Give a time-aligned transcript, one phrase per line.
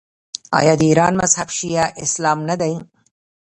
[0.59, 2.73] آیا د ایران مذهب شیعه اسلام نه دی؟